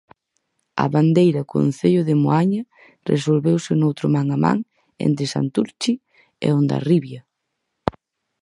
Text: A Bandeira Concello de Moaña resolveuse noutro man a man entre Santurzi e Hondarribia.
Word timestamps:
A 0.83 0.85
Bandeira 0.95 1.41
Concello 1.53 2.01
de 2.09 2.15
Moaña 2.23 2.63
resolveuse 3.11 3.71
noutro 3.75 4.05
man 4.15 4.27
a 4.35 4.37
man 4.45 4.57
entre 5.05 5.31
Santurzi 5.33 5.93
e 6.45 6.47
Hondarribia. 6.53 7.21